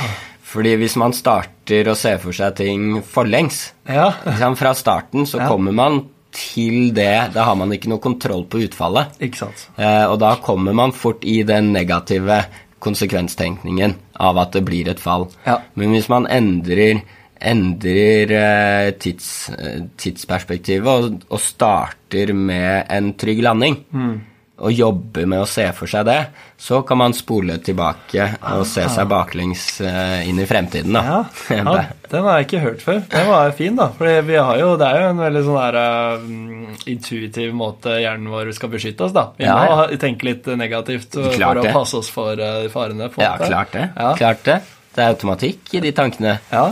[0.55, 4.13] Fordi hvis man starter å se for seg ting forlengs Ja.
[4.25, 5.49] liksom Fra starten så Ja.
[5.51, 9.13] kommer man til det Da har man ikke noe kontroll på utfallet.
[9.19, 9.67] Ikke sant.
[9.77, 12.45] Eh, og da kommer man fort i den negative
[12.83, 15.27] konsekvenstenkningen av at det blir et fall.
[15.45, 15.59] Ja.
[15.75, 17.01] Men hvis man endrer,
[17.41, 24.21] endrer eh, tids, eh, tidsperspektivet og, og starter med en trygg landing, Mm.
[24.57, 26.19] Og jobber med å se for seg det,
[26.57, 30.95] så kan man spole tilbake og se seg baklengs eh, inn i fremtiden.
[30.95, 31.01] Da.
[31.03, 31.17] Ja,
[31.57, 33.01] ja, den har jeg ikke hørt før.
[33.11, 33.89] Den var fin, da.
[33.97, 38.31] For vi har jo, det er jo en veldig sånn der, uh, intuitiv måte hjernen
[38.31, 39.25] vår skal beskytte oss, da.
[39.35, 39.75] Vi Ja, må ja.
[39.81, 41.73] ha- tenke litt negativt Klart for å det.
[41.75, 43.11] passe oss for uh, farene.
[43.11, 43.89] På Ja, klart det.
[43.95, 44.13] Ja.
[44.23, 44.61] Klart det.
[44.95, 46.37] Det er automatikk i de tankene.
[46.55, 46.69] Ja.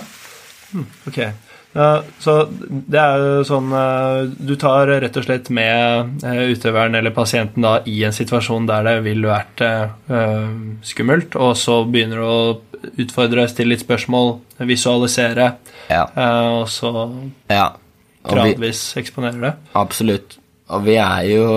[1.07, 1.19] Ok.
[1.73, 2.35] Ja, så
[2.69, 7.65] det er jo sånn eh, Du tar rett og slett med eh, utøveren eller pasienten
[7.65, 10.51] da i en situasjon der det ville vært eh,
[10.85, 14.35] skummelt, og så begynner du å utfordre, stille litt spørsmål,
[14.69, 15.53] visualisere,
[15.89, 16.03] Ja.
[16.59, 16.91] og så
[17.49, 17.71] ja.
[18.23, 19.53] Og vi, gradvis eksponere det.
[19.75, 20.37] absolutt.
[20.71, 21.47] Og vi er jo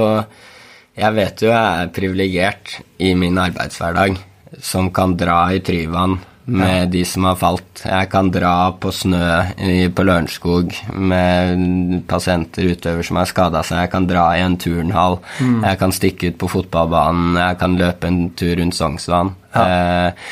[0.96, 2.72] Jeg vet jo jeg er privilegert
[3.04, 4.16] i min arbeidshverdag
[4.64, 7.82] som kan dra i Tryvann med de som har falt.
[7.82, 13.82] Jeg kan dra på snø i, på Lørenskog med pasienter, utøver som har skada seg.
[13.84, 15.18] Jeg kan dra i en turnhall.
[15.40, 17.40] Jeg kan stikke ut på fotballbanen.
[17.40, 19.34] Jeg kan løpe en tur rundt Sognsvann.
[19.56, 20.30] Eh,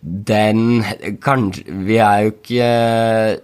[0.00, 0.84] den
[1.24, 3.38] kanskje, Vi er jo ikke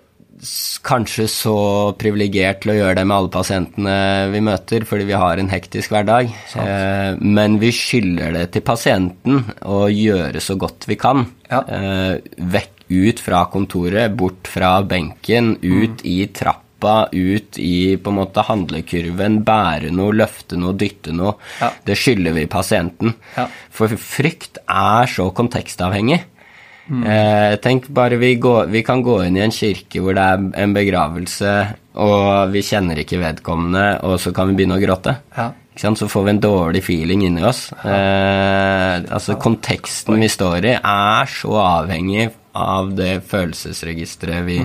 [0.85, 1.57] kanskje så
[1.99, 3.97] privilegert til å gjøre det med alle pasientene
[4.33, 6.33] vi møter, fordi vi har en hektisk hverdag.
[6.61, 11.27] Eh, men vi skylder det til pasienten å gjøre så godt vi kan.
[11.51, 11.63] Ja.
[11.63, 18.19] Eh, vekk ut fra kontoret, bort fra benken, ut i trappa, ut i på en
[18.19, 21.39] måte handlekurven, bære noe, løfte noe, dytte noe.
[21.63, 21.73] Ja.
[21.87, 23.17] Det skylder vi pasienten.
[23.39, 23.49] Ja.
[23.73, 26.25] For frykt er så kontekstavhengig.
[26.85, 30.65] Eh, tenk bare vi, går, vi kan gå inn i en kirke hvor det er
[30.65, 31.53] en begravelse,
[32.05, 35.17] og vi kjenner ikke vedkommende, og så kan vi begynne å gråte.
[35.37, 35.51] Ja.
[35.75, 37.67] Så får vi en dårlig feeling inni oss.
[37.83, 44.61] Eh, altså Konteksten vi står i, er så avhengig av det følelsesregisteret vi,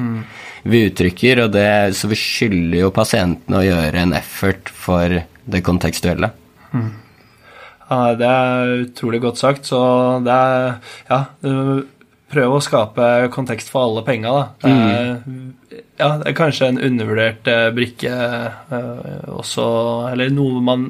[0.70, 5.16] vi uttrykker, og det, så vi skylder jo pasientene å gjøre en effort for
[5.50, 6.30] det kontekstuelle.
[7.90, 9.66] Ja, det er utrolig godt sagt.
[9.66, 9.80] Så
[10.22, 10.76] det er
[11.10, 11.88] Ja, du
[12.30, 14.46] prøv å skape kontekst for alle penga, da.
[14.62, 18.16] Det er, ja, det er kanskje en undervurdert eh, brikke
[18.72, 19.68] uh, også,
[20.12, 20.90] eller noe man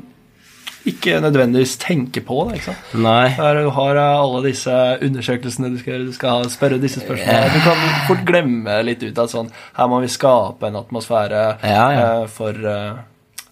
[0.89, 2.41] ikke nødvendigvis tenker på.
[2.47, 2.93] Da, ikke sant?
[3.03, 3.31] Nei.
[3.37, 4.75] Der du har eh, alle disse
[5.05, 7.55] undersøkelsene du skal gjøre, du skal spørre disse spørsmålene.
[7.55, 11.83] Du kan fort glemme litt ut av sånn Her må vi skape en atmosfære Ja,
[11.95, 12.07] ja.
[12.31, 12.55] for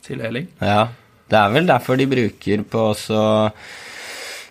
[0.07, 0.47] tilheling.
[0.63, 0.87] Ja,
[1.27, 3.19] det er vel derfor de bruker på også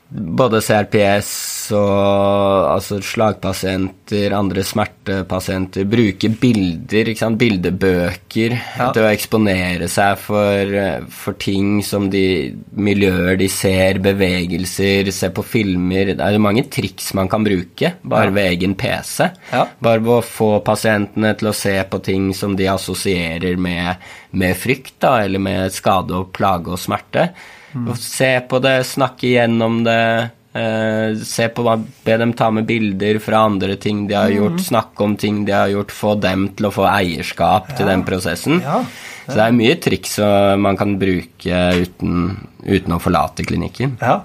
[0.08, 8.92] både CRPS og altså slagpasienter, andre smertepasienter, bruker bilder, bildebøker Ja.
[8.94, 10.76] til å eksponere seg for,
[11.10, 16.14] for ting som de miljøer de ser, bevegelser, ser på filmer.
[16.14, 18.30] Det er mange triks man kan bruke bare Ja.
[18.30, 19.30] ved egen PC.
[19.52, 19.66] Ja.
[19.82, 23.96] Bare ved å få pasientene til å se på ting som de assosierer med,
[24.32, 27.30] med frykt, da, eller med skade og plage og smerte.
[27.76, 27.96] Mm.
[28.00, 30.30] Se på det, snakke gjennom det.
[30.56, 31.74] Eh, se på hva,
[32.06, 34.36] Be dem ta med bilder fra andre ting de har Mm.
[34.38, 38.02] gjort, snakke om ting de har gjort, få dem til å få eierskap til den
[38.04, 38.62] prosessen.
[38.62, 38.78] Ja.
[39.26, 40.16] Så det er mye triks
[40.58, 43.98] man kan bruke uten, uten å forlate klinikken.
[44.00, 44.22] Ja.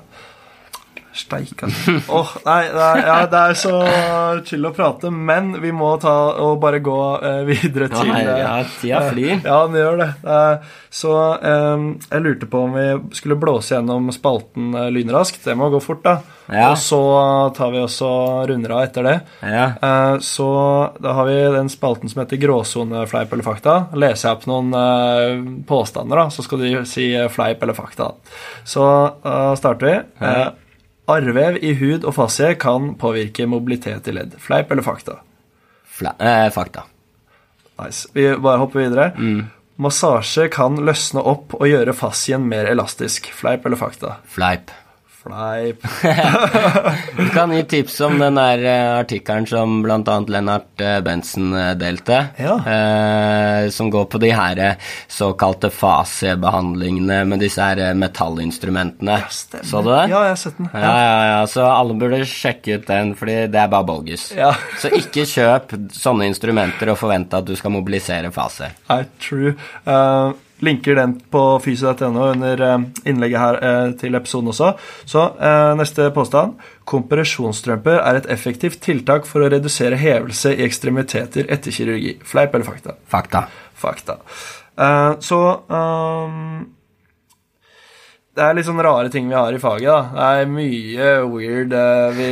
[1.14, 1.96] Steik, altså.
[2.08, 3.74] Åh, nei, er, ja, det er så
[4.48, 8.22] chill å prate, men vi må ta og bare gå uh, videre Ja, til nei,
[8.24, 9.34] eh, ja, tida flyr.
[9.44, 10.10] Ja, den gjør det.
[10.24, 12.86] Eh, så eh, jeg lurte på om vi
[13.18, 15.42] skulle blåse gjennom spalten eh, lynraskt.
[15.44, 16.16] Det må gå fort, da.
[16.52, 16.72] Ja.
[16.74, 17.02] Og så
[17.56, 18.10] tar vi også
[18.50, 19.18] runder av etter det.
[19.44, 19.68] Ja.
[19.80, 20.48] Eh, Så
[21.00, 23.78] da har vi den spalten som heter gråsone, fleip eller fakta.
[23.96, 28.14] Leser jeg opp noen eh, påstander, da, så skal du si eh, fleip eller fakta.
[28.68, 28.84] Så
[29.24, 29.96] uh, starter vi.
[30.28, 30.48] Eh,
[31.10, 34.38] arrvev i hud og fascie kan påvirke mobilitet i ledd.
[34.42, 35.20] Fleip eller fakta?
[35.86, 36.86] Fla eh, fakta.
[37.82, 38.08] Nice.
[38.14, 39.12] Vi bare hopper videre.
[39.18, 39.50] Mm.
[39.82, 43.32] Massasje kan løsne opp og gjøre fascien mer elastisk.
[43.34, 44.20] Fleip eller fakta?
[44.30, 44.74] Fleip.
[45.22, 45.84] Fleip.
[47.18, 50.16] Du kan gi tips om den der eh, artikkelen som bl.a.
[50.34, 52.18] Lennart eh, Bensen eh, delte.
[52.42, 52.56] Ja.
[52.66, 54.62] Eh, som går på de her
[55.12, 59.20] såkalte fasebehandlingene med disse her metallinstrumentene.
[59.22, 60.08] Ja, Så du det?
[60.10, 60.70] Ja, jeg har sett den.
[60.74, 64.30] Ja, ja, ja, så alle burde sjekke ut den, fordi det er bare bogus.
[64.82, 68.72] Så ikke kjøp sånne instrumenter og forvente at du skal mobilisere fase.
[68.90, 69.54] Nei, true.
[69.86, 70.32] Eh,
[70.62, 74.74] linker den på fysio.no under eh, innlegget her eh, til episoden også.
[75.10, 76.58] Så eh, neste påstand.
[76.90, 82.18] Kompresjonsstrømper er et effektivt tiltak for å redusere hevelse i ekstremiteter etter kirurgi.
[82.28, 82.98] Fleip eller fakta?
[83.10, 83.46] Fakta.
[83.82, 84.18] Fakta.
[85.22, 86.62] Så um,
[88.34, 90.02] Det er litt sånn rare ting vi har i faget, da.
[90.16, 91.76] Det er mye weird
[92.18, 92.30] vi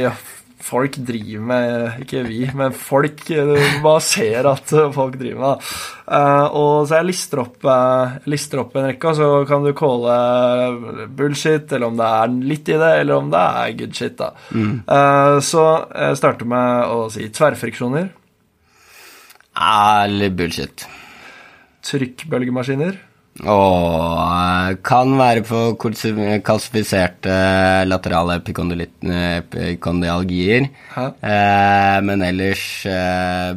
[0.69, 5.71] folk driver med Ikke vi, men folk eh, bare ser at eh, folk driver med.
[6.05, 9.73] Eh, og så jeg lister opp, eh, lister opp en rekke, og så kan du
[9.77, 10.15] calle
[11.19, 14.15] bullshit, eller om det er litt i det, eller om det er good shit.
[14.21, 14.31] da.
[14.53, 14.79] Mm.
[15.45, 18.09] så jeg starter med å si tverrfriksjoner,
[19.59, 20.85] Ah, Eller bullshit.
[21.83, 22.95] trykkbølgemaskiner,
[23.47, 27.31] Og kan være på kalsifiserte
[27.87, 30.67] laterale epikondyalgier.
[30.99, 33.53] Eh, men ellers eh,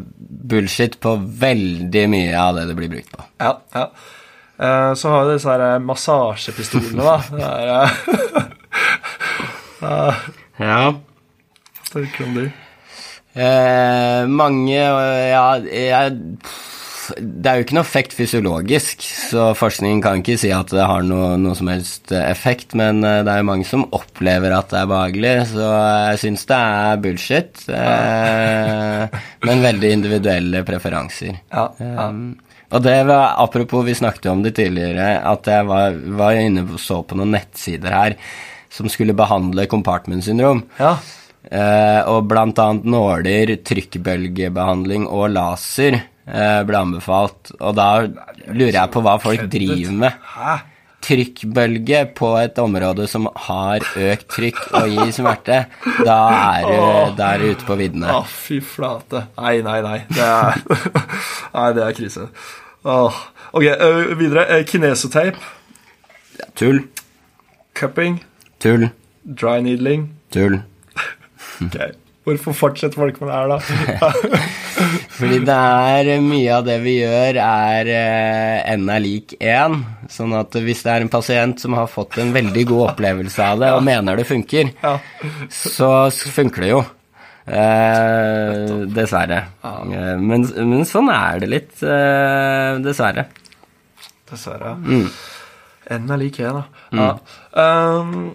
[0.53, 3.27] bullshit på veldig mye av det det blir brukt på.
[3.43, 3.91] Ja, ja.
[4.63, 7.19] Eh, så har vi disse her massasjepistolene, da.
[7.43, 7.91] Er,
[9.83, 10.15] uh,
[10.63, 10.95] ja.
[11.91, 12.47] Snakker om de?
[13.33, 16.13] Eh, mange Ja, jeg
[17.19, 21.03] det er jo ikke noe effekt fysiologisk, så forskningen kan ikke si at det har
[21.07, 24.93] noe, noe som helst effekt, men det er jo mange som opplever at det er
[24.93, 25.73] behagelig, så
[26.13, 27.65] jeg syns det er bullshit.
[27.75, 31.43] Eh, men veldig individuelle preferanser.
[31.53, 32.09] Ja, ja.
[32.09, 32.25] Um,
[32.73, 36.81] og det var, apropos, vi snakket om det tidligere, at jeg var, var inne og
[36.81, 38.17] så på noen nettsider her
[38.73, 40.63] som skulle behandle compartment syndrom.
[40.79, 40.97] Ja.
[41.43, 47.55] Eh, og blant annet nåler, trykkbølgebehandling og laser eh, ble anbefalt.
[47.61, 47.89] Og da
[48.53, 50.69] lurer jeg på hva folk driver med.
[51.03, 55.57] Trykkbølge på et område som har økt trykk og gir smerte,
[56.07, 56.19] da
[56.61, 56.77] er du,
[57.19, 58.13] da er du ute på viddene.
[58.15, 59.25] Å, fy flate.
[59.41, 59.97] Nei, nei, nei.
[60.13, 60.63] Det er,
[61.57, 62.29] nei, det er krise.
[62.87, 63.19] Åh.
[63.53, 63.67] Ok,
[64.21, 64.63] videre.
[64.65, 66.47] kinesoteip Kinesotape.
[66.55, 66.85] Tull.
[67.75, 68.21] Cupping.
[68.63, 68.89] Tull.
[69.25, 70.13] Dry needling.
[70.31, 70.63] Tull.
[71.63, 71.77] Ok.
[72.23, 74.11] Hvorfor fortsetter folk med det her, da?
[75.19, 77.91] Fordi det er mye av det vi gjør, er
[78.77, 79.75] n er lik 1.
[80.13, 83.63] Sånn at hvis det er en pasient som har fått en veldig god opplevelse av
[83.65, 84.95] det, og mener det funker, Ja.
[85.51, 86.83] så funker det jo.
[87.43, 89.41] Eh, dessverre.
[89.67, 93.27] Eh, men, men sånn er det litt, eh, dessverre.
[94.31, 94.77] Dessverre.
[94.79, 95.09] Mm.
[95.99, 96.63] N er lik 1, da.
[96.95, 97.11] Ja.
[97.59, 98.31] Um,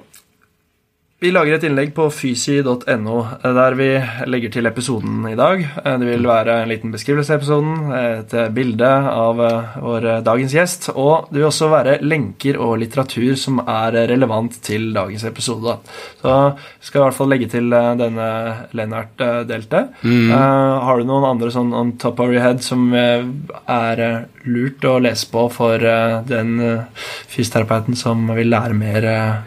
[1.19, 3.87] vi lager et innlegg på fysi.no der vi
[4.29, 5.63] legger til episoden i dag.
[5.81, 10.53] Eh, Det vil være en liten beskrivelse av episoden, et bilde av eh, vår dagens
[10.53, 15.79] gjest, og det vil også være lenker og litteratur som er relevant til dagens episode.
[16.21, 18.29] Så vi skal i hvert fall legge til eh, denne
[18.77, 19.87] Lennart eh, delte.
[20.05, 20.29] Mm.
[20.29, 23.25] Eh, har du noen andre sånn on top of your head som eh,
[23.65, 29.13] er eh, lurt å lese på for eh, den eh, fysioterapeuten som vil lære mer?
[29.17, 29.37] eh,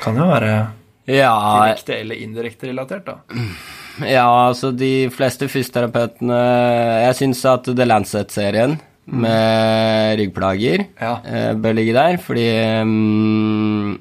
[0.00, 0.52] kan jo være
[1.10, 1.32] Ja,
[1.64, 3.18] direkte eller indirekte relatert, da.
[4.06, 6.38] ja, altså de fleste fysioterapeutene
[7.06, 8.78] Jeg syns at The Lancet-serien
[9.10, 11.16] med ryggplager Ja.
[11.26, 12.44] eh, bør ligge der, fordi
[12.86, 13.96] mm,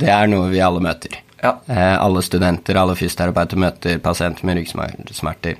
[0.00, 1.16] det er noe vi alle møter.
[1.42, 1.54] Ja.
[1.66, 5.56] Eh, alle studenter, alle fysioterapeuter møter pasienter med ryggsmerter.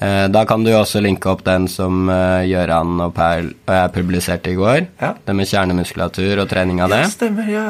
[0.00, 4.54] Eh, da kan du også linke opp den som Gøran og Per og jeg publiserte
[4.54, 4.86] i går.
[5.02, 5.14] Ja.
[5.26, 7.02] Det med kjernemuskulatur og trening av det.
[7.04, 7.50] Ja, stemmer.
[7.52, 7.66] Ja.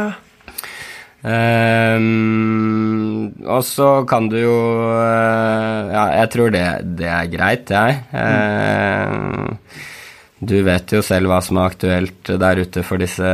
[1.27, 4.55] Ehm, og så kan du jo
[4.87, 6.67] uh, Ja, jeg tror det,
[7.01, 7.97] det er greit, jeg.
[8.15, 9.57] Ehm,
[10.39, 13.31] du vet jo selv hva som er aktuelt der ute for disse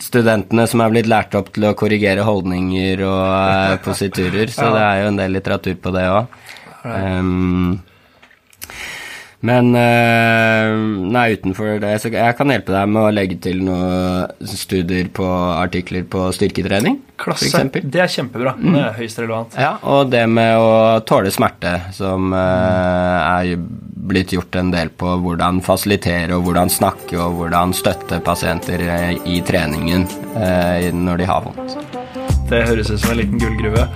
[0.00, 4.82] studentene som er blitt lært opp til å korrigere holdninger og uh, positurer, så det
[4.86, 6.26] er jo en del litteratur på det òg.
[9.40, 10.70] Men eh,
[11.14, 15.24] nei, utenfor det Så jeg kan hjelpe deg med å legge til noen studier på
[15.56, 17.48] artikler på styrketrening, Klasse.
[17.80, 18.54] Det er kjempebra.
[18.60, 19.56] Det er høyst relevant.
[19.60, 23.54] Ja, og det med å tåle smerte, som eh, er
[24.10, 29.12] blitt gjort en del på hvordan fasilitere og hvordan snakke og hvordan støtte pasienter eh,
[29.28, 30.08] i treningen
[31.00, 31.76] når de har vondt.
[32.50, 33.88] Det høres ut som en liten gullgruve.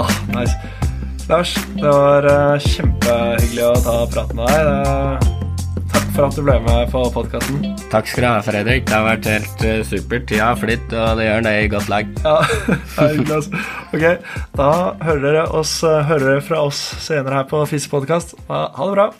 [0.00, 0.89] Åh, nice.
[1.30, 5.28] Lars, det var eh, kjempehyggelig å ta praten med deg.
[5.92, 7.60] Takk for at du ble med på podkasten.
[7.92, 8.82] Takk skal du ha, Fredrik.
[8.88, 10.26] Det har vært helt eh, supert.
[10.26, 12.10] Tida har flytt, og det gjør det i godt lag.
[12.26, 12.36] Ja,
[13.04, 13.62] er hyggelig, altså.
[13.94, 14.06] Ok,
[14.58, 14.70] da
[15.06, 18.34] hører dere, oss, eh, hører dere fra oss senere her på Fisepodkast.
[18.50, 19.10] Ha det bra.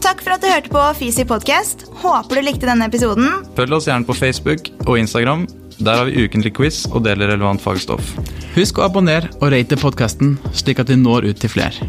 [0.00, 1.88] Takk for at du hørte på Fisi podcast.
[2.04, 3.42] Håper du likte denne episoden.
[3.58, 5.48] Følg oss gjerne på Facebook og Instagram.
[5.80, 8.12] Der har vi ukentlig quiz og deler relevant fagstoff.
[8.52, 11.88] Husk å abonnere og rate podkasten, slik at vi når ut til flere.